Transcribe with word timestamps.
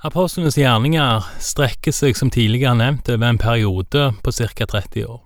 Apostlenes 0.00 0.56
gjerninger 0.56 1.26
strekker 1.44 1.92
seg 1.92 2.16
som 2.16 2.30
tidligere 2.32 2.72
nevnt 2.78 3.08
over 3.12 3.26
en 3.28 3.38
periode 3.38 4.04
på 4.24 4.32
ca. 4.32 4.64
30 4.64 5.04
år. 5.04 5.18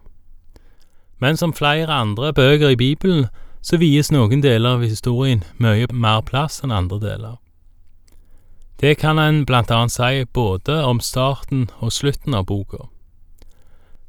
Men 1.23 1.37
som 1.37 1.53
flere 1.55 1.93
andre 1.95 2.33
bøker 2.35 2.73
i 2.75 2.77
Bibelen, 2.77 3.29
så 3.63 3.79
vies 3.79 4.11
noen 4.11 4.43
deler 4.43 4.75
av 4.75 4.83
historien 4.83 5.45
mye 5.63 5.87
mer 5.95 6.25
plass 6.27 6.59
enn 6.65 6.75
andre 6.75 6.99
deler. 6.99 7.37
Det 8.83 8.97
kan 8.99 9.19
en 9.19 9.45
blant 9.47 9.71
annet 9.71 9.95
si 9.95 10.25
både 10.27 10.81
om 10.83 10.99
starten 11.01 11.69
og 11.79 11.93
slutten 11.95 12.35
av 12.35 12.49
boka. 12.51 12.89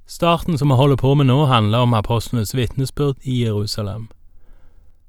Starten 0.09 0.57
som 0.57 0.73
vi 0.73 0.79
holder 0.81 0.97
på 0.97 1.13
med 1.13 1.29
nå, 1.29 1.45
handler 1.45 1.85
om 1.85 1.93
apostlenes 1.93 2.55
vitnesbyrd 2.57 3.21
i 3.21 3.43
Jerusalem. 3.45 4.09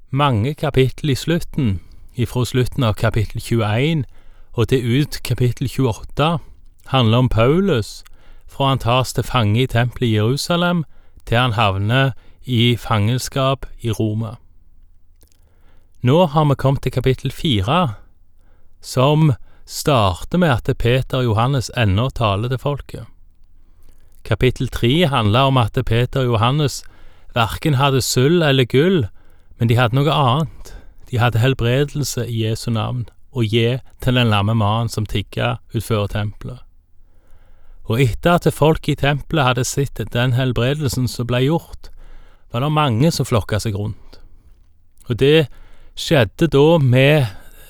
Mange 0.09 0.53
kapittel 0.53 1.09
i 1.09 1.17
slutten, 1.17 1.79
ifra 2.15 2.45
slutten 2.45 2.83
av 2.83 2.93
kapittel 2.93 3.41
21 3.41 4.05
og 4.57 4.69
det 4.69 4.81
ut 4.81 5.19
kapittel 5.23 5.69
28 5.69 6.39
handler 6.87 7.17
om 7.17 7.29
Paulus, 7.29 8.03
fra 8.49 8.71
han 8.71 8.79
tas 8.81 9.13
til 9.13 9.23
fange 9.23 9.61
i 9.61 9.69
tempelet 9.69 10.07
i 10.07 10.15
Jerusalem, 10.15 10.83
til 11.25 11.37
han 11.37 11.53
havner 11.53 12.11
i 12.41 12.75
fangenskap 12.75 13.67
i 13.85 13.91
Roma. 13.91 14.37
Nå 16.01 16.25
har 16.25 16.45
vi 16.49 16.55
kommet 16.55 16.81
til 16.81 16.91
kapittel 16.91 17.31
fire, 17.31 17.93
som 18.81 19.33
starter 19.65 20.37
med 20.37 20.49
at 20.49 20.77
Peter 20.77 21.17
og 21.17 21.23
Johannes 21.23 21.69
ennå 21.77 22.09
taler 22.09 22.49
til 22.49 22.57
folket. 22.57 23.05
Kapittel 24.23 24.67
tre 24.67 25.05
handler 25.07 25.51
om 25.51 25.57
at 25.57 25.77
Peter 25.85 26.19
og 26.19 26.25
Johannes 26.25 26.83
verken 27.35 27.77
hadde 27.77 28.01
sølv 28.01 28.41
eller 28.41 28.65
gull, 28.65 29.05
men 29.59 29.69
de 29.69 29.77
hadde 29.77 29.95
noe 29.95 30.11
annet. 30.11 30.73
De 31.11 31.19
hadde 31.19 31.39
helbredelse 31.39 32.25
i 32.27 32.43
Jesu 32.47 32.71
navn 32.71 33.05
å 33.37 33.45
gi 33.45 33.77
til 34.03 34.17
den 34.17 34.31
lamme 34.33 34.55
mannen 34.57 34.89
som 34.89 35.05
tigga 35.05 35.57
utfor 35.75 36.09
tempelet. 36.13 36.63
Og 37.87 38.01
etter 38.03 38.35
at 38.35 38.49
folk 38.51 38.89
i 38.89 38.97
tempelet 38.99 39.47
hadde 39.47 39.67
sett 39.67 40.01
den 40.11 40.33
helbredelsen 40.35 41.07
som 41.07 41.29
ble 41.29 41.45
gjort, 41.45 41.91
var 42.51 42.63
det 42.63 42.73
mange 42.73 43.11
som 43.13 43.27
flokka 43.27 43.59
seg 43.63 43.77
rundt. 43.77 44.19
Og 45.07 45.19
det 45.21 45.47
skjedde 45.97 46.49
da 46.51 46.65
med 46.83 47.27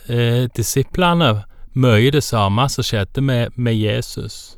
eh, 0.09 0.47
disiplene 0.57 1.43
mye 1.77 2.11
det 2.13 2.23
samme 2.25 2.65
som 2.73 2.85
skjedde 2.85 3.21
med, 3.21 3.53
med 3.55 3.77
Jesus. 3.77 4.57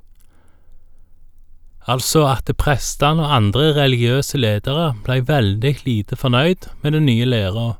Altså 1.89 2.23
at 2.29 2.49
prestene 2.59 3.25
og 3.25 3.35
andre 3.35 3.71
religiøse 3.75 4.39
ledere 4.39 4.93
ble 5.03 5.19
veldig 5.27 5.75
lite 5.87 6.19
fornøyd 6.19 6.69
med 6.83 6.95
den 6.95 7.07
nye 7.09 7.27
læra 7.27 7.65
og 7.73 7.77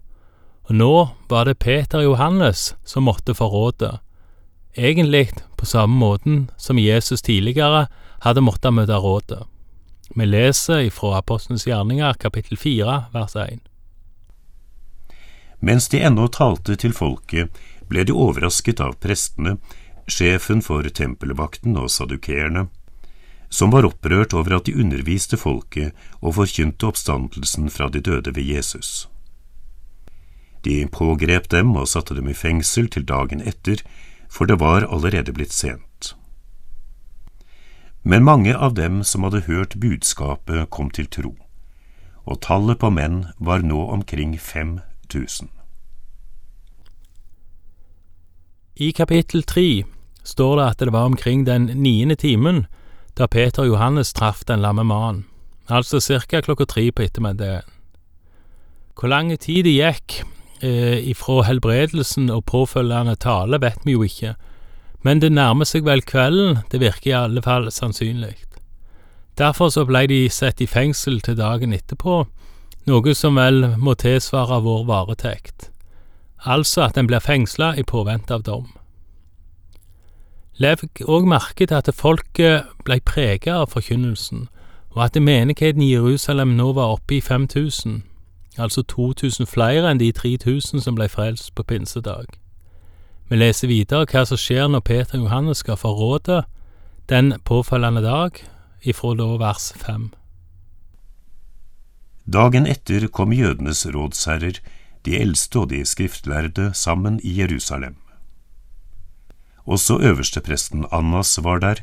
nå 0.75 1.09
var 1.28 1.45
det 1.45 1.59
Peter 1.59 2.02
Johannes 2.02 2.75
som 2.86 3.03
måtte 3.03 3.34
få 3.34 3.48
rådet, 3.50 4.00
egentlig 4.73 5.31
på 5.58 5.66
samme 5.66 5.95
måten 5.95 6.52
som 6.58 6.80
Jesus 6.80 7.22
tidligere 7.22 7.88
hadde 8.22 8.44
måttet 8.45 8.73
møte 8.73 9.00
rådet. 9.02 9.44
Vi 10.16 10.26
leser 10.26 10.86
ifra 10.89 11.17
Apostlenes 11.17 11.67
gjerninger 11.67 12.14
kapittel 12.22 12.58
4 12.58 12.95
vers 13.14 13.36
1. 13.36 13.59
Mens 15.59 15.89
de 15.89 16.02
ennå 16.02 16.28
talte 16.28 16.76
til 16.80 16.94
folket, 16.95 17.50
ble 17.89 18.06
de 18.06 18.16
overrasket 18.16 18.80
av 18.80 18.95
prestene, 19.02 19.58
sjefen 20.08 20.61
for 20.66 20.86
tempelvakten 20.86 21.78
og 21.78 21.92
sadukeerne, 21.92 22.67
som 23.50 23.73
var 23.73 23.88
opprørt 23.89 24.33
over 24.38 24.59
at 24.59 24.70
de 24.70 24.78
underviste 24.78 25.38
folket 25.38 25.98
og 26.22 26.38
forkynte 26.38 26.89
oppstandelsen 26.89 27.70
fra 27.73 27.89
de 27.89 28.02
døde 28.06 28.36
ved 28.36 28.45
Jesus. 28.45 29.08
De 30.66 30.88
pågrep 30.92 31.50
dem 31.50 31.76
og 31.76 31.88
satte 31.88 32.16
dem 32.16 32.28
i 32.28 32.36
fengsel 32.36 32.90
til 32.92 33.06
dagen 33.08 33.42
etter, 33.42 33.84
for 34.30 34.46
det 34.46 34.60
var 34.60 34.88
allerede 34.88 35.34
blitt 35.34 35.54
sent. 35.56 36.16
Men 38.04 38.24
mange 38.24 38.56
av 38.56 38.76
dem 38.76 39.04
som 39.04 39.24
hadde 39.24 39.46
hørt 39.48 39.80
budskapet, 39.80 40.70
kom 40.70 40.90
til 40.90 41.08
tro, 41.08 41.36
og 42.26 42.42
tallet 42.42 42.80
på 42.80 42.92
menn 42.92 43.26
var 43.39 43.64
nå 43.64 43.80
omkring 43.92 44.38
fem 44.39 44.80
tusen. 45.10 45.50
I 48.80 48.92
kapittel 48.95 49.44
tre 49.44 49.83
står 50.23 50.56
det 50.56 50.67
at 50.72 50.80
det 50.80 50.94
var 50.95 51.10
omkring 51.10 51.44
den 51.44 51.67
niende 51.83 52.16
timen 52.16 52.66
da 53.20 53.28
Peter 53.28 53.66
og 53.66 53.73
Johannes 53.73 54.14
traff 54.16 54.45
den 54.48 54.62
lamme 54.64 54.86
mannen, 54.88 55.26
altså 55.67 56.00
cirka 56.00 56.39
klokka 56.42 56.66
tre 56.66 56.86
på 56.92 57.04
ettermiddagen. 57.04 57.67
Hvor 58.95 59.12
lang 59.12 59.32
tid 59.39 59.64
det 59.67 59.76
gikk 59.76 60.22
ifra 60.64 61.43
helbredelsen 61.47 62.30
og 62.33 62.45
påfølgende 62.45 63.15
tale, 63.15 63.61
vet 63.61 63.86
vi 63.86 63.95
jo 63.95 64.03
ikke, 64.03 64.36
men 65.03 65.21
det 65.23 65.31
nærmer 65.31 65.67
seg 65.67 65.86
vel 65.87 66.02
kvelden, 66.03 66.64
det 66.71 66.81
virker 66.81 67.11
i 67.11 67.17
alle 67.17 67.42
fall 67.42 67.70
sannsynlig. 67.71 68.36
Derfor 69.39 69.71
så 69.71 69.86
blei 69.87 70.03
de 70.11 70.25
satt 70.27 70.59
i 70.59 70.67
fengsel 70.67 71.21
til 71.23 71.37
dagen 71.39 71.71
etterpå, 71.73 72.25
noe 72.89 73.14
som 73.15 73.39
vel 73.39 73.75
må 73.80 73.95
tilsvare 73.95 74.59
vår 74.65 74.83
varetekt, 74.89 75.70
altså 76.43 76.89
at 76.89 76.99
en 76.99 77.08
blir 77.08 77.23
fengsla 77.23 77.76
i 77.80 77.86
påvente 77.87 78.36
av 78.36 78.43
dom. 78.43 78.67
Legg 80.59 81.05
òg 81.08 81.27
merke 81.30 81.70
til 81.70 81.77
at 81.77 81.87
folket 81.95 82.67
blei 82.83 82.99
prega 82.99 83.61
av 83.61 83.71
forkynnelsen, 83.71 84.49
og 84.91 85.05
at 85.05 85.20
menigheten 85.21 85.86
i 85.86 85.93
Jerusalem 85.93 86.58
nå 86.58 86.73
var 86.76 86.97
oppe 86.97 87.15
i 87.15 87.21
5000, 87.23 88.02
altså 88.59 88.83
2000 88.83 89.47
flere 89.47 89.89
enn 89.89 89.99
de 90.02 90.11
3000 90.11 90.83
som 90.83 90.95
ble 90.95 91.08
frelst 91.09 91.53
på 91.55 91.64
pinsedag. 91.64 92.27
Vi 93.30 93.37
leser 93.37 93.70
videre 93.70 94.08
hva 94.09 94.23
som 94.25 94.39
skjer 94.39 94.70
når 94.70 94.86
Peter 94.86 95.20
og 95.20 95.27
Johannes 95.27 95.61
skal 95.64 95.77
få 95.77 95.93
rådet 95.93 96.43
den 97.09 97.33
påfølgende 97.45 98.02
dag, 98.05 98.37
ifra 98.86 99.15
da 99.17 99.27
vers 99.42 99.71
5. 99.81 100.09
Dagen 102.30 102.67
etter 102.70 103.08
kom 103.08 103.33
jødenes 103.33 103.87
rådsherrer, 103.89 104.59
de 105.05 105.15
eldste 105.17 105.64
og 105.64 105.71
de 105.71 105.81
skriftlærde, 105.86 106.71
sammen 106.73 107.20
i 107.23 107.39
Jerusalem. 107.39 107.95
Også 109.65 109.97
øverstepresten 110.02 110.86
Annas 110.91 111.39
var 111.43 111.59
der, 111.59 111.81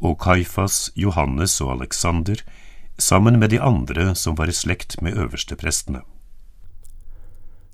og 0.00 0.18
Kaifas, 0.20 0.90
Johannes 0.96 1.60
og 1.60 1.72
Aleksander, 1.76 2.40
sammen 2.98 3.38
med 3.38 3.50
de 3.50 3.60
andre 3.60 4.14
som 4.14 4.34
var 4.34 4.48
i 4.48 4.52
slekt 4.52 5.00
med 5.02 5.16
øversteprestene. 5.18 6.02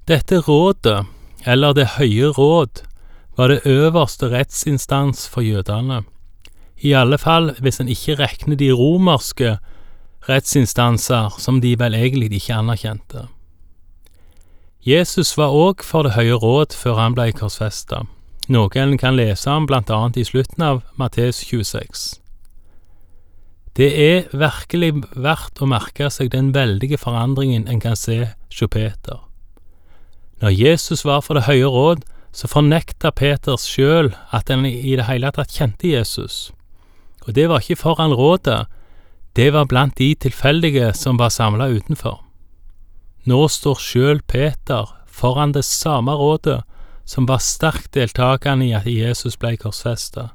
Dette 0.09 0.41
rådet, 0.41 1.07
eller 1.47 1.73
Det 1.73 1.87
høye 1.87 2.33
råd, 2.33 2.83
var 3.37 3.49
det 3.49 3.61
øverste 3.65 4.31
rettsinstans 4.31 5.29
for 5.29 5.41
jødene, 5.41 6.05
i 6.83 6.93
alle 6.93 7.19
fall 7.19 7.55
hvis 7.61 7.81
en 7.81 7.89
ikke 7.89 8.17
regner 8.17 8.57
de 8.57 8.71
romerske 8.73 9.59
rettsinstanser 10.29 11.37
som 11.39 11.61
de 11.61 11.79
vel 11.79 11.95
egentlig 11.95 12.33
ikke 12.33 12.55
anerkjente. 12.55 13.29
Jesus 14.83 15.37
var 15.37 15.53
òg 15.53 15.85
for 15.85 16.03
Det 16.03 16.13
høye 16.17 16.35
råd 16.41 16.77
før 16.77 16.95
han 17.01 17.15
ble 17.15 17.33
korsfesta, 17.33 18.07
noe 18.49 18.71
en 18.77 18.97
kan 18.99 19.17
lese 19.17 19.51
om 19.51 19.67
blant 19.67 19.91
annet 19.91 20.17
i 20.17 20.25
slutten 20.25 20.65
av 20.65 20.83
Matteus 20.97 21.45
26. 21.45 22.20
Det 23.81 23.95
er 23.97 24.27
virkelig 24.37 24.91
verdt 25.17 25.63
å 25.65 25.67
merke 25.71 26.11
seg 26.13 26.29
den 26.35 26.51
veldige 26.53 26.99
forandringen 27.01 27.63
en 27.65 27.79
kan 27.81 27.95
se 27.97 28.19
hos 28.27 28.67
Peter. 28.69 29.23
Når 30.43 30.53
Jesus 30.53 31.05
var 31.09 31.23
for 31.25 31.35
Det 31.35 31.47
høye 31.47 31.65
råd, 31.65 32.03
så 32.33 32.47
fornekta 32.47 33.11
Peters 33.11 33.65
sjøl 33.65 34.13
at 34.37 34.51
han 34.53 34.67
i 34.67 34.97
det 34.97 35.07
hele 35.09 35.31
tatt 35.33 35.57
kjente 35.57 35.89
Jesus. 35.89 36.53
Og 37.25 37.33
det 37.35 37.49
var 37.49 37.65
ikke 37.65 37.81
foran 37.81 38.13
rådet, 38.13 38.67
det 39.33 39.53
var 39.53 39.65
blant 39.65 39.97
de 39.97 40.15
tilfeldige 40.15 40.93
som 40.93 41.17
var 41.17 41.33
samla 41.33 41.71
utenfor. 41.73 42.21
Nå 43.25 43.49
står 43.49 43.81
sjøl 43.81 44.21
Peter 44.29 44.93
foran 45.07 45.57
det 45.57 45.65
samme 45.65 46.13
rådet 46.13 46.61
som 47.09 47.25
var 47.25 47.41
sterkt 47.41 47.95
deltakende 47.95 48.69
i 48.69 48.77
at 48.77 48.85
Jesus 48.85 49.41
ble 49.41 49.57
korsfesta 49.57 50.29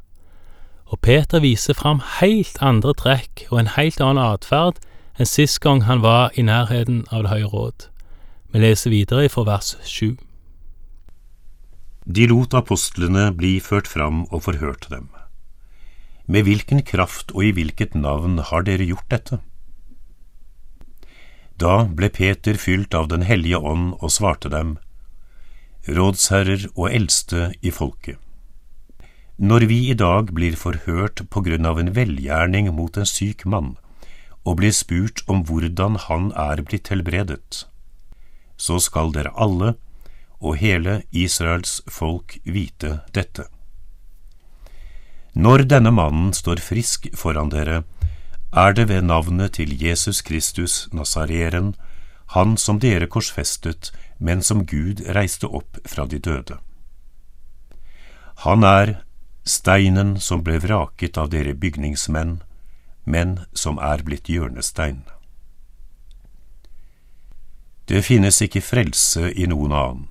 og 0.86 1.02
Peter 1.02 1.42
viser 1.42 1.74
fram 1.74 2.02
helt 2.20 2.60
andre 2.62 2.94
trekk 2.94 3.48
og 3.50 3.60
en 3.60 3.74
helt 3.74 4.02
annen 4.04 4.22
atferd 4.22 4.78
enn 5.18 5.30
sist 5.30 5.62
gang 5.64 5.86
han 5.88 6.04
var 6.04 6.36
i 6.38 6.46
nærheten 6.46 7.06
av 7.12 7.26
Det 7.26 7.32
høye 7.32 7.50
råd. 7.50 7.88
Vi 8.54 8.62
leser 8.62 8.94
videre 8.94 9.30
fra 9.30 9.46
vers 9.48 9.76
sju. 9.84 10.16
De 12.06 12.28
lot 12.30 12.54
apostlene 12.54 13.32
bli 13.34 13.58
ført 13.60 13.88
fram 13.90 14.26
og 14.30 14.44
forhørte 14.46 14.92
dem. 14.92 15.10
Med 16.28 16.46
hvilken 16.46 16.84
kraft 16.86 17.34
og 17.34 17.46
i 17.46 17.52
hvilket 17.52 17.96
navn 17.96 18.38
har 18.38 18.66
dere 18.66 18.86
gjort 18.86 19.10
dette? 19.10 19.40
Da 21.58 21.86
ble 21.88 22.10
Peter 22.10 22.58
fylt 22.60 22.94
av 22.94 23.08
Den 23.08 23.24
hellige 23.24 23.58
ånd 23.58 23.96
og 24.02 24.12
svarte 24.12 24.50
dem, 24.50 24.78
rådsherrer 25.88 26.68
og 26.76 26.92
eldste 26.92 27.54
i 27.62 27.72
folket. 27.72 28.20
Når 29.38 29.66
vi 29.68 29.90
i 29.92 29.94
dag 29.94 30.30
blir 30.32 30.56
forhørt 30.56 31.26
på 31.30 31.42
grunn 31.44 31.66
av 31.68 31.80
en 31.80 31.92
velgjerning 31.92 32.70
mot 32.72 32.96
en 32.96 33.08
syk 33.08 33.44
mann, 33.46 33.74
og 34.46 34.62
blir 34.62 34.72
spurt 34.72 35.24
om 35.28 35.42
hvordan 35.44 35.98
han 36.08 36.30
er 36.40 36.62
blitt 36.64 36.88
helbredet, 36.88 37.66
så 38.56 38.80
skal 38.80 39.12
dere 39.12 39.34
alle 39.36 39.74
og 40.40 40.56
hele 40.62 41.02
Israels 41.12 41.82
folk 41.92 42.38
vite 42.46 43.02
dette. 43.12 43.50
Når 45.36 45.66
denne 45.68 45.92
mannen 45.92 46.32
står 46.32 46.64
frisk 46.64 47.10
foran 47.12 47.52
dere, 47.52 47.84
er 48.56 48.72
det 48.72 48.88
ved 48.88 49.04
navnet 49.04 49.58
til 49.60 49.74
Jesus 49.76 50.22
Kristus 50.22 50.88
Nazareren, 50.94 51.74
han 52.32 52.56
som 52.56 52.80
dere 52.80 53.10
korsfestet, 53.12 53.92
men 54.18 54.42
som 54.42 54.64
Gud 54.64 55.04
reiste 55.12 55.50
opp 55.52 55.82
fra 55.84 56.06
de 56.08 56.22
døde. 56.24 56.56
Han 58.48 58.64
er 58.64 59.02
steinen 59.46 60.20
som 60.20 60.44
ble 60.44 60.58
vraket 60.60 61.18
av 61.22 61.30
dere 61.30 61.54
bygningsmenn, 61.54 62.40
men 63.06 63.40
som 63.54 63.78
er 63.78 64.02
blitt 64.04 64.30
hjørnestein. 64.30 65.04
Det 67.86 68.02
finnes 68.02 68.42
ikke 68.42 68.66
frelse 68.66 69.30
i 69.38 69.46
noen 69.46 69.74
annen, 69.78 70.06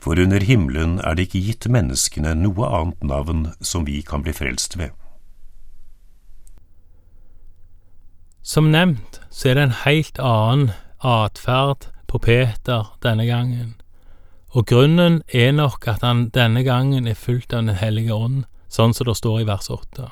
for 0.00 0.20
under 0.20 0.44
himmelen 0.44 0.98
er 1.00 1.16
det 1.16 1.28
ikke 1.28 1.44
gitt 1.46 1.68
menneskene 1.72 2.34
noe 2.36 2.68
annet 2.68 3.04
navn 3.04 3.46
som 3.60 3.86
vi 3.88 4.02
kan 4.04 4.24
bli 4.24 4.36
frelst 4.36 4.76
ved. 4.76 4.92
Som 8.42 8.70
nevnt 8.72 9.20
så 9.30 9.50
er 9.50 9.56
det 9.56 9.64
en 9.64 9.80
helt 9.84 10.20
annen 10.20 10.70
atferd 11.00 11.88
på 12.08 12.20
Peter 12.20 12.92
denne 13.04 13.24
gangen, 13.28 13.74
og 14.52 14.66
grunnen 14.68 15.20
er 15.32 15.52
nok 15.56 15.86
at 15.88 16.04
han 16.04 16.28
denne 16.34 16.64
gangen 16.66 17.06
er 17.06 17.16
fulgt 17.16 17.54
av 17.54 17.64
Den 17.64 17.80
hellige 17.80 18.14
ånd, 18.14 18.44
sånn 18.70 18.94
som 18.94 19.08
det 19.08 19.16
står 19.18 19.42
i 19.42 19.48
vers 19.48 19.68
8. 19.70 20.08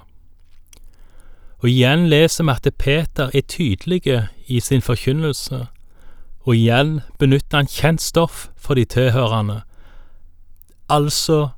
Og 1.59 1.69
igjen 1.71 2.07
leser 2.11 2.47
vi 2.47 2.55
at 2.55 2.69
Peter 2.79 3.31
er 3.35 3.47
tydelig 3.51 4.03
i 4.47 4.61
sin 4.61 4.83
forkynnelse, 4.83 5.67
og 6.47 6.55
igjen 6.55 7.01
benytter 7.19 7.63
han 7.63 7.71
kjent 7.71 8.03
stoff 8.03 8.49
for 8.57 8.79
de 8.79 8.85
tilhørende, 8.85 9.63
altså 10.89 11.51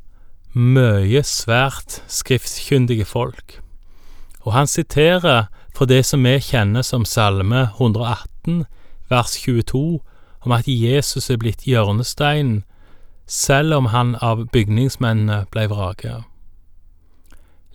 mye 0.53 1.23
svært 1.23 2.01
skriftkyndige 2.09 3.05
folk. 3.05 3.61
Og 4.41 4.53
han 4.53 4.67
siterer 4.67 5.47
fra 5.77 5.87
det 5.87 6.03
som 6.07 6.25
vi 6.25 6.39
kjenner 6.43 6.83
som 6.83 7.05
Salme 7.05 7.69
118, 7.77 8.65
vers 9.11 9.37
22, 9.45 10.01
om 10.41 10.53
at 10.53 10.67
Jesus 10.67 11.31
er 11.31 11.39
blitt 11.39 11.67
hjørnesteinen, 11.69 12.65
selv 13.27 13.75
om 13.75 13.87
han 13.93 14.17
av 14.19 14.49
bygningsmennene 14.51 15.45
ble 15.53 15.69
vraket. 15.71 16.25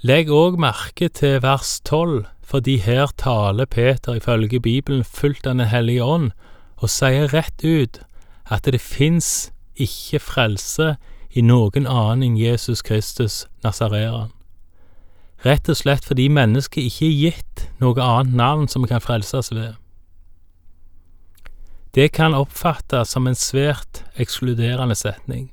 Legg 0.06 0.28
òg 0.30 0.60
merke 0.62 1.08
til 1.10 1.40
vers 1.42 1.80
12, 1.82 2.28
fordi 2.46 2.76
her 2.78 3.08
taler 3.18 3.66
Peter 3.66 4.14
ifølge 4.14 4.60
Bibelen 4.60 5.04
fullt 5.04 5.48
av 5.48 5.56
Den 5.56 5.72
hellige 5.72 6.04
ånd, 6.04 6.28
og 6.78 6.92
sier 6.94 7.32
rett 7.34 7.64
ut 7.66 7.98
at 8.46 8.70
det 8.70 8.82
fins 8.82 9.50
ikke 9.76 10.20
frelse 10.22 10.92
i 11.34 11.42
noen 11.42 11.90
annen 11.90 12.28
enn 12.28 12.38
Jesus 12.38 12.86
Kristus 12.86 13.48
Nasareran. 13.64 14.30
Rett 15.46 15.74
og 15.74 15.82
slett 15.82 16.06
fordi 16.06 16.28
mennesket 16.30 16.86
ikke 16.86 17.10
er 17.10 17.18
gitt 17.24 17.66
noe 17.82 17.98
annet 17.98 18.38
navn 18.38 18.70
som 18.70 18.86
kan 18.86 19.02
frelses 19.02 19.50
ved. 19.56 19.74
Det 21.98 22.12
kan 22.14 22.38
oppfattes 22.38 23.18
som 23.18 23.26
en 23.26 23.42
svært 23.42 24.04
ekskluderende 24.22 24.96
setning, 24.96 25.50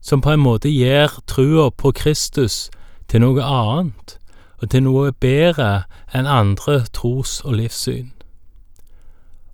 som 0.00 0.24
på 0.24 0.32
en 0.32 0.46
måte 0.48 0.72
gjør 0.72 1.20
trua 1.28 1.68
på 1.68 1.92
Kristus 1.92 2.70
til 3.10 3.24
noe 3.24 3.42
annet 3.42 4.16
og 4.60 4.70
til 4.70 4.84
noe 4.86 5.10
bedre 5.12 5.84
enn 6.14 6.28
andre 6.30 6.84
tros- 6.94 7.40
og 7.44 7.56
livssyn. 7.58 8.12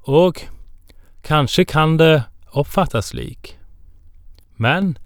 Og 0.04 0.42
kanskje 1.26 1.64
kan 1.64 1.96
det 1.98 2.26
oppfattes 2.52 3.12
slik, 3.12 3.56
men 4.56 4.96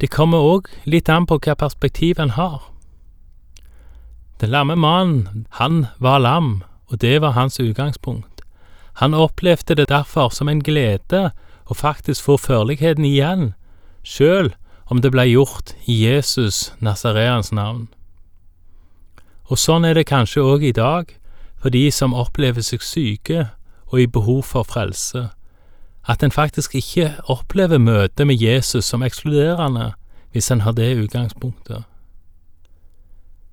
det 0.00 0.10
kommer 0.12 0.40
òg 0.40 0.70
litt 0.88 1.10
an 1.12 1.26
på 1.28 1.40
hva 1.44 1.56
perspektiv 1.58 2.20
en 2.20 2.36
har. 2.36 2.62
Den 4.40 4.54
lamme 4.54 4.76
mannen, 4.76 5.46
han 5.60 5.86
var 5.98 6.22
lam, 6.24 6.62
og 6.88 7.00
det 7.00 7.20
var 7.20 7.36
hans 7.36 7.60
utgangspunkt. 7.60 8.40
Han 9.00 9.14
opplevde 9.14 9.74
det 9.74 9.88
derfor 9.88 10.32
som 10.32 10.48
en 10.48 10.62
glede 10.64 11.30
å 11.68 11.76
faktisk 11.76 12.24
få 12.24 12.38
førligheten 12.40 13.04
igjen, 13.04 13.52
sjøl 14.02 14.54
om 14.90 15.00
det 15.00 15.12
ble 15.14 15.24
gjort 15.30 15.74
i 15.86 16.02
Jesus 16.04 16.72
Nasareans 16.82 17.52
navn. 17.54 17.86
Og 19.50 19.58
sånn 19.58 19.86
er 19.86 19.94
det 19.94 20.08
kanskje 20.10 20.42
òg 20.42 20.66
i 20.66 20.74
dag 20.74 21.14
for 21.60 21.70
de 21.74 21.86
som 21.94 22.16
opplever 22.16 22.64
seg 22.64 22.82
syke 22.82 23.48
og 23.90 24.02
i 24.02 24.10
behov 24.10 24.42
for 24.50 24.66
frelse, 24.66 25.28
at 26.08 26.22
en 26.22 26.34
faktisk 26.34 26.74
ikke 26.74 27.12
opplever 27.30 27.78
møtet 27.78 28.26
med 28.26 28.40
Jesus 28.40 28.86
som 28.90 29.02
ekskluderende 29.06 29.92
hvis 30.32 30.50
en 30.50 30.62
har 30.66 30.74
det 30.78 30.94
utgangspunktet. 30.96 31.84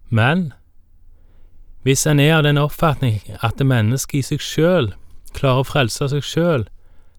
Men 0.10 0.54
hvis 1.84 2.06
en 2.08 2.20
er 2.20 2.38
av 2.38 2.46
den 2.46 2.58
oppfatning 2.62 3.22
at 3.42 3.58
det 3.60 3.68
mennesket 3.68 4.20
i 4.22 4.26
seg 4.30 4.44
sjøl 4.44 4.94
klarer 5.38 5.62
å 5.62 5.68
frelse 5.68 6.08
seg 6.10 6.24
sjøl, 6.26 6.66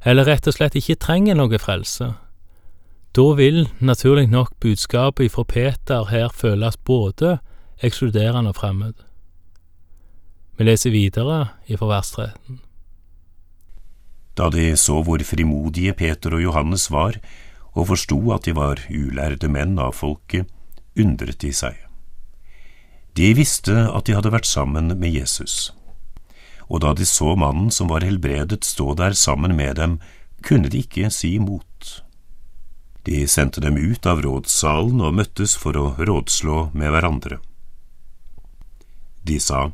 eller 0.06 0.26
rett 0.26 0.46
og 0.46 0.56
slett 0.56 0.78
ikke 0.78 0.98
trenger 1.02 1.36
noe 1.38 1.58
frelse, 1.60 2.14
da 3.18 3.26
vil 3.34 3.64
naturlig 3.82 4.28
nok 4.30 4.52
budskapet 4.62 5.26
ifra 5.26 5.44
Peter 5.44 6.06
her 6.12 6.30
føles 6.30 6.76
både 6.86 7.38
ekskluderende 7.82 8.52
og 8.52 8.58
fremmed. 8.60 8.94
Vi 10.58 10.66
leser 10.66 10.94
videre 10.94 11.38
ifra 11.66 11.90
vers 11.90 12.12
13. 12.14 12.60
Da 14.38 14.50
de 14.54 14.70
så 14.78 15.00
hvor 15.02 15.22
frimodige 15.26 15.94
Peter 15.98 16.34
og 16.38 16.42
Johannes 16.42 16.90
var, 16.94 17.18
og 17.74 17.90
forsto 17.90 18.20
at 18.34 18.46
de 18.46 18.54
var 18.54 18.84
ulærde 18.90 19.50
menn 19.50 19.78
av 19.82 19.98
folket, 19.98 20.46
undret 20.98 21.42
de 21.42 21.50
seg. 21.54 21.74
De 23.18 23.34
visste 23.34 23.74
at 23.74 24.06
de 24.06 24.14
hadde 24.14 24.34
vært 24.34 24.46
sammen 24.46 24.94
med 24.94 25.10
Jesus 25.10 25.72
og 26.68 26.82
da 26.84 26.92
de 26.96 27.06
så 27.08 27.34
mannen 27.38 27.70
som 27.72 27.88
var 27.88 28.04
helbredet 28.04 28.64
stå 28.66 28.94
der 28.98 29.16
sammen 29.16 29.56
med 29.56 29.76
dem, 29.80 29.98
kunne 30.44 30.68
de 30.68 30.82
ikke 30.84 31.10
si 31.10 31.34
imot. 31.38 31.67
De 33.08 33.28
sendte 33.28 33.60
dem 33.60 33.76
ut 33.76 34.06
av 34.06 34.18
rådssalen 34.20 34.98
og 35.00 35.14
møttes 35.16 35.54
for 35.56 35.76
å 35.80 35.94
rådslå 35.96 36.56
med 36.76 36.90
hverandre. 36.92 37.38
De 39.24 39.38
sa, 39.40 39.70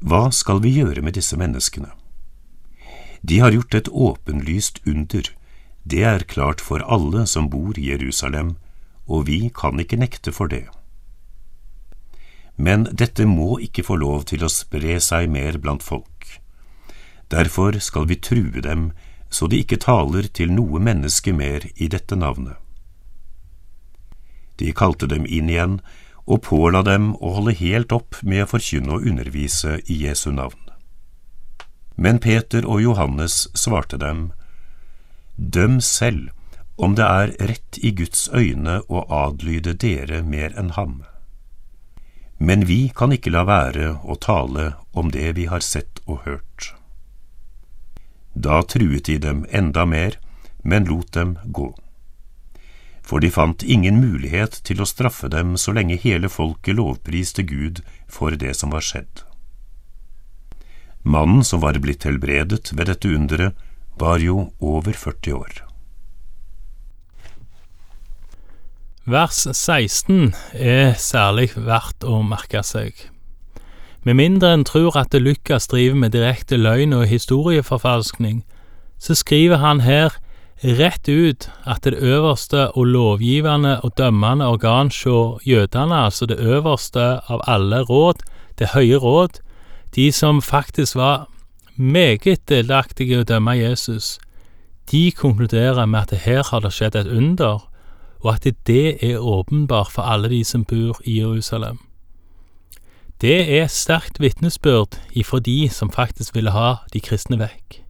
Hva 0.00 0.30
skal 0.32 0.62
vi 0.64 0.72
gjøre 0.78 1.04
med 1.04 1.18
disse 1.18 1.36
menneskene? 1.36 1.90
De 3.20 3.42
har 3.44 3.52
gjort 3.52 3.76
et 3.76 3.90
åpenlyst 3.92 4.80
under, 4.88 5.28
det 5.84 6.00
er 6.12 6.24
klart 6.32 6.64
for 6.64 6.80
alle 6.88 7.26
som 7.28 7.50
bor 7.52 7.76
i 7.76 7.90
Jerusalem, 7.90 8.54
og 9.04 9.28
vi 9.28 9.52
kan 9.52 9.76
ikke 9.76 10.00
nekte 10.00 10.32
for 10.32 10.48
det. 10.48 10.64
Men 12.56 12.88
dette 12.88 13.28
må 13.28 13.58
ikke 13.60 13.84
få 13.84 14.00
lov 14.00 14.24
til 14.32 14.48
å 14.48 14.52
spre 14.52 14.96
seg 14.96 15.28
mer 15.28 15.60
blant 15.60 15.84
folk. 15.84 16.40
Derfor 17.28 17.76
skal 17.84 18.08
vi 18.08 18.16
true 18.16 18.64
dem 18.64 18.92
så 19.30 19.46
de 19.46 19.60
ikke 19.62 19.78
taler 19.80 20.26
til 20.34 20.52
noe 20.52 20.82
menneske 20.82 21.32
mer 21.32 21.66
i 21.76 21.88
dette 21.88 22.18
navnet. 22.18 22.58
De 24.60 24.72
kalte 24.76 25.08
dem 25.08 25.24
inn 25.24 25.48
igjen 25.48 25.78
og 26.26 26.42
påla 26.46 26.82
dem 26.86 27.14
å 27.16 27.32
holde 27.38 27.56
helt 27.60 27.94
opp 27.96 28.18
med 28.22 28.44
å 28.44 28.50
forkynne 28.50 28.98
og 28.98 29.06
undervise 29.08 29.78
i 29.86 30.02
Jesu 30.04 30.28
navn. 30.34 30.60
Men 31.96 32.20
Peter 32.20 32.66
og 32.66 32.82
Johannes 32.82 33.46
svarte 33.54 33.98
dem, 34.00 34.30
Døm 35.36 35.80
selv 35.80 36.28
om 36.76 36.94
det 36.96 37.06
er 37.06 37.32
rett 37.48 37.78
i 37.80 37.92
Guds 37.96 38.28
øyne 38.32 38.80
å 38.88 39.04
adlyde 39.12 39.74
dere 39.76 40.22
mer 40.24 40.52
enn 40.60 40.74
ham. 40.76 41.00
Men 42.40 42.64
vi 42.68 42.88
kan 42.96 43.12
ikke 43.12 43.32
la 43.32 43.44
være 43.48 43.94
å 44.00 44.16
tale 44.16 44.74
om 44.96 45.12
det 45.12 45.34
vi 45.36 45.44
har 45.48 45.64
sett 45.64 46.00
og 46.06 46.24
hørt. 46.24 46.72
Da 48.40 48.62
truet 48.62 49.04
de 49.04 49.18
dem 49.20 49.44
enda 49.50 49.84
mer, 49.84 50.16
men 50.62 50.86
lot 50.88 51.12
dem 51.12 51.36
gå. 51.44 51.70
For 53.02 53.20
de 53.20 53.30
fant 53.34 53.64
ingen 53.66 53.98
mulighet 54.00 54.60
til 54.64 54.80
å 54.80 54.88
straffe 54.88 55.28
dem 55.32 55.56
så 55.58 55.74
lenge 55.76 55.98
hele 56.00 56.30
folket 56.30 56.78
lovpriste 56.78 57.42
Gud 57.42 57.82
for 58.08 58.36
det 58.42 58.54
som 58.56 58.72
var 58.72 58.86
skjedd. 58.86 59.24
Mannen 61.02 61.44
som 61.44 61.62
var 61.64 61.78
blitt 61.80 62.04
helbredet 62.04 62.72
ved 62.76 62.86
dette 62.92 63.08
underet, 63.08 63.56
var 64.00 64.20
jo 64.22 64.50
over 64.60 64.96
40 64.96 65.36
år. 65.36 65.60
Vers 69.10 69.42
16 69.50 70.30
er 70.54 70.94
særlig 71.00 71.50
verdt 71.56 72.04
å 72.06 72.20
merke 72.22 72.62
seg. 72.64 72.94
Med 74.02 74.14
mindre 74.14 74.54
en 74.54 74.64
tror 74.64 74.96
at 74.96 75.14
Lukas 75.14 75.66
driver 75.68 75.94
med 75.94 76.10
direkte 76.10 76.56
løgn 76.56 76.92
og 76.92 77.06
historieforfalskning, 77.06 78.44
så 78.98 79.14
skriver 79.14 79.56
han 79.56 79.80
her 79.80 80.16
rett 80.64 81.08
ut 81.08 81.50
at 81.66 81.84
det 81.84 81.94
øverste 81.94 82.70
og 82.70 82.84
lovgivende 82.84 83.80
og 83.80 83.92
dømmende 83.98 84.46
organ 84.46 84.90
hos 85.04 85.46
jødene, 85.46 85.96
altså 85.96 86.26
det 86.26 86.38
øverste 86.38 87.20
av 87.28 87.40
alle 87.46 87.82
råd, 87.82 88.24
det 88.58 88.72
høye 88.74 88.96
råd, 88.96 89.40
de 89.94 90.12
som 90.12 90.42
faktisk 90.42 90.96
var 90.96 91.28
meget 91.76 92.48
delaktige 92.48 93.14
i 93.14 93.20
å 93.20 93.24
dømme 93.24 93.56
Jesus, 93.56 94.18
de 94.90 95.10
konkluderer 95.12 95.86
med 95.86 96.00
at 96.00 96.24
her 96.24 96.42
har 96.50 96.60
det 96.60 96.72
skjedd 96.72 96.96
et 96.96 97.06
under, 97.06 97.68
og 98.20 98.34
at 98.34 98.48
det 98.66 99.04
er 99.04 99.18
åpenbart 99.18 99.92
for 99.92 100.02
alle 100.02 100.28
de 100.28 100.44
som 100.44 100.64
bor 100.64 101.00
i 101.04 101.20
Jerusalem. 101.20 101.78
Det 103.20 103.36
er 103.52 103.66
sterkt 103.68 104.16
vitnesbyrd 104.16 104.94
ifra 105.12 105.42
de 105.44 105.68
som 105.68 105.90
faktisk 105.92 106.32
ville 106.32 106.54
ha 106.54 106.78
de 106.88 107.02
kristne 107.04 107.36
vekk. 107.36 107.82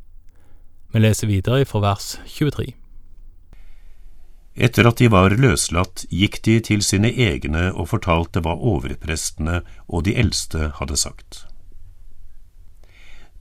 Vi 0.90 1.02
leser 1.04 1.30
videre 1.30 1.62
fra 1.70 1.78
vers 1.84 2.16
23. 2.26 2.72
Etter 4.58 4.88
at 4.90 4.98
de 4.98 5.06
var 5.06 5.30
løslatt, 5.30 6.02
gikk 6.10 6.40
de 6.42 6.56
til 6.66 6.82
sine 6.82 7.12
egne 7.14 7.68
og 7.70 7.92
fortalte 7.92 8.42
hva 8.42 8.56
overprestene 8.58 9.60
og 9.86 10.02
de 10.08 10.16
eldste 10.18 10.72
hadde 10.80 10.98
sagt. 10.98 11.44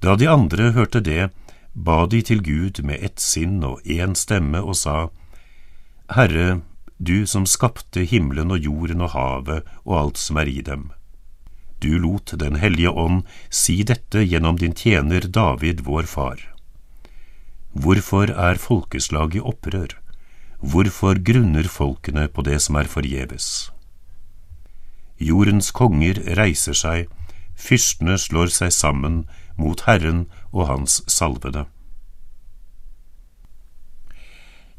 Da 0.05 0.13
de 0.13 0.29
andre 0.29 0.69
hørte 0.77 1.01
det, 1.01 1.31
ba 1.73 2.05
de 2.05 2.21
til 2.21 2.45
Gud 2.45 2.83
med 2.85 3.01
ett 3.01 3.17
sinn 3.17 3.63
og 3.65 3.81
én 3.81 4.13
stemme 4.13 4.61
og 4.61 4.77
sa, 4.77 5.09
Herre, 6.13 6.61
du 7.01 7.25
som 7.25 7.49
skapte 7.49 8.05
himmelen 8.05 8.53
og 8.53 8.61
jorden 8.61 9.01
og 9.01 9.15
havet 9.17 9.65
og 9.87 9.99
alt 10.03 10.21
som 10.21 10.37
er 10.37 10.53
i 10.53 10.61
dem. 10.61 10.91
Du 11.79 11.99
lot 11.99 12.33
Den 12.39 12.55
hellige 12.55 12.89
ånd 12.89 13.23
si 13.49 13.83
dette 13.83 14.23
gjennom 14.23 14.57
din 14.59 14.75
tjener 14.75 15.21
David, 15.21 15.81
vår 15.87 16.03
far. 16.03 16.41
Hvorfor 17.71 18.31
er 18.33 18.59
folkeslag 18.59 19.35
i 19.35 19.39
opprør? 19.39 19.95
Hvorfor 20.59 21.15
grunner 21.23 21.63
folkene 21.63 22.27
på 22.27 22.43
det 22.43 22.59
som 22.61 22.75
er 22.75 22.89
forgjeves? 22.91 23.71
Jordens 25.19 25.71
konger 25.71 26.19
reiser 26.35 26.75
seg, 26.75 27.07
fyrstene 27.55 28.17
slår 28.19 28.51
seg 28.55 28.73
sammen 28.75 29.23
mot 29.55 29.83
Herren 29.87 30.25
og 30.51 30.67
Hans 30.67 30.99
salvede. 31.07 31.65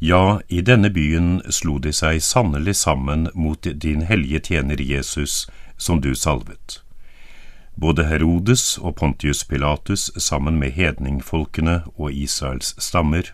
Ja, 0.00 0.40
i 0.48 0.60
denne 0.60 0.90
byen 0.90 1.42
slo 1.52 1.78
de 1.78 1.92
seg 1.92 2.22
sannelig 2.24 2.76
sammen 2.80 3.28
mot 3.34 3.68
din 3.84 4.06
hellige 4.08 4.40
tjener 4.48 4.80
Jesus, 4.80 5.46
som 5.76 6.00
du 6.00 6.14
salvet. 6.14 6.80
Både 7.76 8.04
Herodes 8.04 8.78
og 8.78 8.96
Pontius 8.96 9.44
Pilatus 9.44 10.10
sammen 10.16 10.58
med 10.58 10.70
hedningfolkene 10.76 11.82
og 11.96 12.12
Israels 12.12 12.74
stammer. 12.82 13.30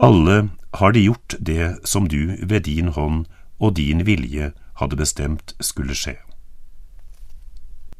Alle 0.00 0.48
har 0.74 0.92
de 0.92 1.04
gjort 1.04 1.36
det 1.38 1.76
som 1.84 2.08
du 2.08 2.36
ved 2.42 2.60
din 2.66 2.88
hånd 2.88 3.26
og 3.60 3.76
din 3.76 4.06
vilje 4.06 4.52
hadde 4.80 4.98
bestemt 4.98 5.54
skulle 5.60 5.94
skje. 5.94 6.16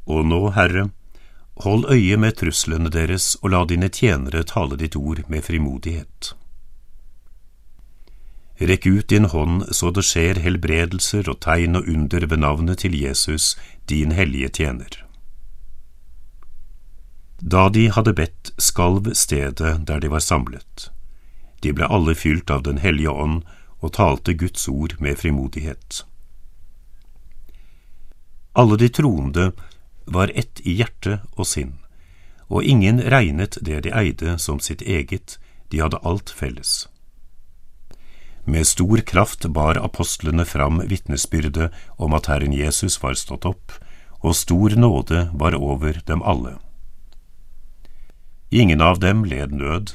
Og 0.06 0.26
nå, 0.26 0.50
Herre, 0.56 0.88
hold 1.62 1.86
øye 1.92 2.16
med 2.16 2.38
truslene 2.40 2.90
deres 2.90 3.36
og 3.42 3.52
la 3.54 3.64
dine 3.68 3.88
tjenere 3.88 4.42
tale 4.42 4.78
ditt 4.80 4.96
ord 4.96 5.22
med 5.28 5.44
frimodighet. 5.46 6.32
Rekk 8.62 8.86
ut 8.86 9.08
din 9.10 9.24
hånd 9.30 9.64
så 9.74 9.90
det 9.90 10.04
skjer 10.06 10.38
helbredelser 10.42 11.30
og 11.30 11.40
tegn 11.42 11.78
og 11.78 11.88
under 11.88 12.26
ved 12.26 12.42
navnet 12.42 12.82
til 12.82 12.94
Jesus, 12.98 13.56
din 13.90 14.12
hellige 14.12 14.48
tjener. 14.48 15.11
Da 17.42 17.68
de 17.68 17.88
hadde 17.90 18.12
bedt, 18.14 18.52
skalv 18.56 19.08
stedet 19.18 19.86
der 19.86 20.00
de 20.00 20.08
var 20.08 20.22
samlet. 20.22 20.90
De 21.62 21.72
ble 21.74 21.88
alle 21.90 22.14
fylt 22.14 22.50
av 22.54 22.62
Den 22.62 22.78
hellige 22.78 23.10
ånd 23.10 23.42
og 23.82 23.94
talte 23.98 24.34
Guds 24.38 24.68
ord 24.70 24.94
med 25.02 25.18
frimodighet. 25.18 26.04
Alle 28.54 28.78
de 28.78 28.88
troende 28.88 29.50
var 30.06 30.30
ett 30.34 30.62
i 30.62 30.76
hjerte 30.78 31.18
og 31.34 31.46
sinn, 31.50 31.78
og 32.46 32.62
ingen 32.62 33.02
regnet 33.10 33.58
det 33.60 33.82
de 33.88 33.94
eide 33.96 34.38
som 34.38 34.60
sitt 34.62 34.82
eget, 34.82 35.38
de 35.74 35.82
hadde 35.82 35.98
alt 36.06 36.30
felles. 36.30 36.86
Med 38.44 38.66
stor 38.66 39.02
kraft 39.06 39.46
bar 39.50 39.78
apostlene 39.82 40.44
fram 40.46 40.82
vitnesbyrdet 40.86 41.72
om 41.96 42.14
at 42.14 42.26
Herren 42.30 42.54
Jesus 42.54 43.02
var 43.02 43.18
stått 43.18 43.46
opp, 43.48 43.72
og 44.22 44.36
stor 44.38 44.76
nåde 44.78 45.30
var 45.34 45.58
over 45.58 45.98
dem 46.06 46.22
alle. 46.22 46.58
Ingen 48.52 48.80
av 48.84 48.98
dem 49.00 49.24
led 49.24 49.52
nød, 49.52 49.94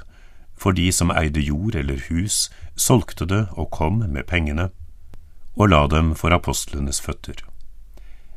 for 0.58 0.74
de 0.74 0.90
som 0.92 1.12
eide 1.14 1.44
jord 1.46 1.76
eller 1.78 2.02
hus, 2.10 2.48
solgte 2.76 3.28
det 3.30 3.44
og 3.54 3.70
kom 3.70 4.00
med 4.02 4.26
pengene, 4.26 4.72
og 5.54 5.70
la 5.70 5.84
dem 5.88 6.16
for 6.18 6.34
apostlenes 6.34 6.98
føtter. 7.02 7.38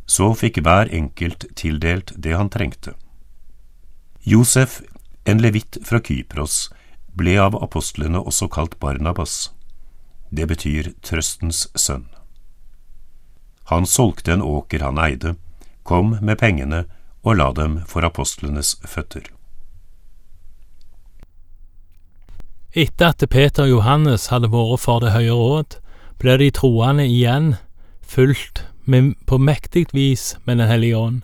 Så 0.04 0.34
fikk 0.36 0.60
hver 0.60 0.92
enkelt 0.92 1.46
tildelt 1.56 2.12
det 2.16 2.36
han 2.36 2.52
trengte. 2.52 2.92
Josef, 4.28 4.82
en 5.24 5.40
levitt 5.40 5.80
fra 5.88 6.02
Kypros, 6.04 6.68
ble 7.16 7.38
av 7.40 7.56
apostlene 7.56 8.20
også 8.20 8.50
kalt 8.52 8.76
Barnabas. 8.80 9.54
Det 10.28 10.44
betyr 10.52 10.92
trøstens 11.00 11.64
sønn. 11.72 12.10
Han 13.72 13.88
solgte 13.88 14.36
en 14.36 14.44
åker 14.44 14.84
han 14.84 15.00
eide, 15.00 15.36
kom 15.82 16.18
med 16.20 16.44
pengene 16.44 16.84
og 17.24 17.40
la 17.40 17.52
dem 17.56 17.80
for 17.88 18.04
apostlenes 18.04 18.76
føtter. 18.84 19.24
Etter 22.72 23.08
at 23.08 23.24
Peter 23.30 23.64
og 23.64 23.70
Johannes 23.70 24.28
hadde 24.30 24.52
vært 24.52 24.78
for 24.78 25.02
Det 25.02 25.10
høye 25.10 25.34
råd, 25.34 25.80
ble 26.22 26.36
de 26.38 26.50
troende 26.54 27.02
igjen 27.02 27.56
fulgt 28.06 28.62
med, 28.86 29.16
på 29.26 29.38
mektig 29.38 29.88
vis 29.92 30.36
med 30.44 30.58
Den 30.58 30.68
hellige 30.68 30.96
ånd, 30.96 31.22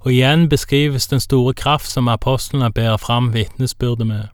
og 0.00 0.12
igjen 0.12 0.48
beskrives 0.48 1.06
den 1.06 1.20
store 1.20 1.52
kraft 1.54 1.90
som 1.90 2.08
apostlene 2.08 2.72
bærer 2.72 2.96
fram 2.96 3.34
vitnesbyrdet 3.34 4.06
med. 4.06 4.28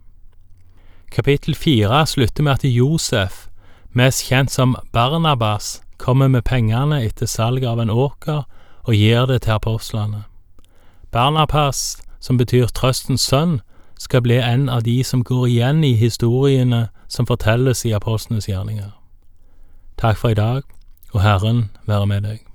Kapittel 1.10 1.54
fire 1.54 2.06
slutter 2.06 2.42
med 2.42 2.52
at 2.52 2.64
Josef, 2.64 3.48
mest 3.90 4.28
kjent 4.28 4.50
som 4.50 4.76
Barnabas, 4.92 5.82
kommer 5.98 6.28
med 6.28 6.44
pengene 6.44 7.02
etter 7.02 7.26
salget 7.26 7.68
av 7.68 7.80
en 7.80 7.90
åker 7.90 8.44
og 8.84 8.94
gir 8.94 9.26
det 9.26 9.42
til 9.42 9.58
apostlene. 9.58 10.24
Barnabas, 11.10 11.98
som 12.20 12.38
betyr 12.38 12.70
trøstens 12.70 13.26
sønn, 13.26 13.60
skal 14.02 14.22
bli 14.22 14.40
en 14.42 14.68
av 14.68 14.82
de 14.82 14.96
som 15.06 15.22
går 15.24 15.46
igjen 15.46 15.84
i 15.86 15.94
historiene 15.94 16.88
som 17.08 17.26
fortelles 17.26 17.84
i 17.86 17.94
apostlenes 17.94 18.48
gjerninger. 18.50 18.90
Takk 20.00 20.18
for 20.18 20.34
i 20.34 20.38
dag, 20.38 20.62
og 21.12 21.22
Herren 21.22 21.68
være 21.86 22.06
med 22.10 22.26
deg. 22.26 22.51